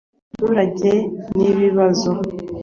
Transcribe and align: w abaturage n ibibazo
w 0.03 0.03
abaturage 0.35 0.91
n 1.35 1.37
ibibazo 1.49 2.11